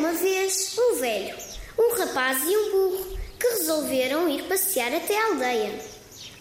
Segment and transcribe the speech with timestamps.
[0.00, 1.36] Uma vez um velho,
[1.78, 5.78] um rapaz e um burro que resolveram ir passear até a aldeia.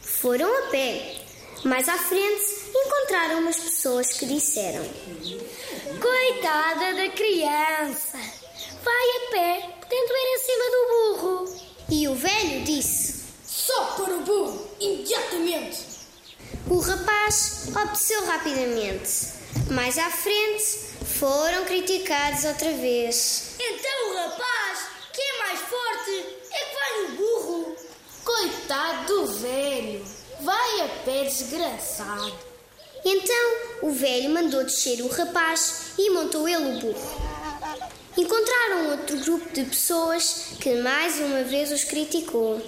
[0.01, 1.17] Foram a pé.
[1.65, 4.81] Mais à frente encontraram umas pessoas que disseram:
[6.01, 8.17] Coitada da criança!
[8.81, 11.61] Vai a pé, podendo ir em cima do burro.
[11.89, 15.85] E o velho disse: Só para o burro, imediatamente!
[16.69, 19.37] O rapaz obedeceu rapidamente.
[19.69, 23.55] Mais à frente foram criticados outra vez.
[23.59, 27.75] Então o rapaz, que é mais forte, é que vai no burro.
[28.23, 30.05] Coitado do velho,
[30.39, 32.33] vai a pé desgraçado.
[33.03, 37.21] Então o velho mandou descer o rapaz e montou ele o burro.
[38.17, 42.61] Encontraram outro grupo de pessoas que mais uma vez os criticou.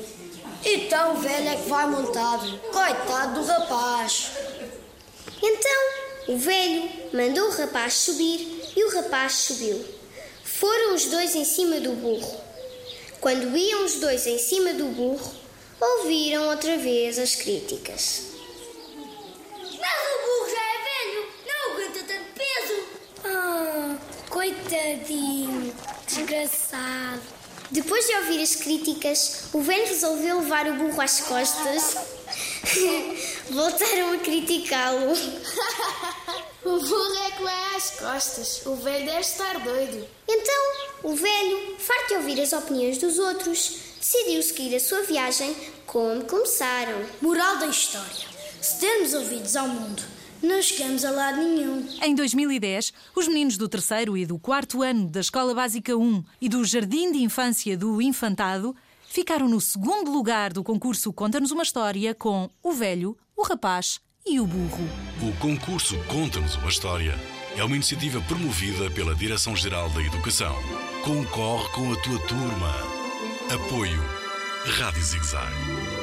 [0.66, 2.60] Então o velho é que vai montado.
[2.72, 4.32] Coitado do rapaz.
[5.42, 9.84] Então o velho mandou o rapaz subir e o rapaz subiu.
[10.44, 12.40] Foram os dois em cima do burro.
[13.20, 15.32] Quando iam os dois em cima do burro,
[15.80, 18.22] ouviram outra vez as críticas.
[19.58, 22.84] Mas o burro já é velho, não aguenta tanto peso.
[23.26, 23.98] Ah,
[24.30, 25.74] coitadinho,
[26.08, 27.22] desgraçado.
[27.72, 32.21] Depois de ouvir as críticas, o velho resolveu levar o burro às costas.
[33.50, 35.14] Voltaram a criticá-lo.
[36.64, 38.62] O burro é que vai às costas.
[38.68, 40.08] O velho deve estar doido.
[40.28, 45.56] Então, o velho, farto de ouvir as opiniões dos outros, decidiu seguir a sua viagem
[45.88, 47.04] como começaram.
[47.20, 48.28] Moral da história:
[48.62, 50.04] se dermos ouvidos ao mundo,
[50.44, 51.88] não chegamos a lado nenhum.
[52.04, 56.48] Em 2010, os meninos do terceiro e do quarto ano da Escola Básica 1 e
[56.48, 58.76] do Jardim de Infância do Infantado
[59.12, 64.40] ficaram no segundo lugar do concurso Conta-nos uma História com o velho, o rapaz e
[64.40, 64.88] o burro.
[65.22, 67.20] O concurso Conta-nos uma História
[67.58, 70.56] é uma iniciativa promovida pela Direção-Geral da Educação.
[71.04, 72.74] Concorre com a tua turma.
[73.54, 74.02] Apoio
[74.78, 76.01] Rádio Zigzag.